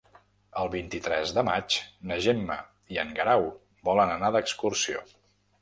[0.61, 1.77] El vint-i-tres de maig
[2.11, 2.57] na Gemma
[2.97, 3.47] i en Guerau
[3.91, 5.07] volen anar d'excursió.